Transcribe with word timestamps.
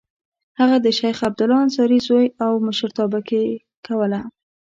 هغه 0.59 0.77
د 0.85 0.87
شیخ 0.99 1.17
عبدالله 1.27 1.59
انصاري 1.65 1.99
زوی 2.07 2.27
و 2.29 2.35
او 2.45 2.51
مشرتابه 2.67 3.19
یې 3.31 3.43
کوله. 3.85 4.21